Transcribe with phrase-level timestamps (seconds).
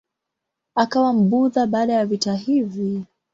[0.75, 3.05] Akawa Mbudha baada ya vita hivi.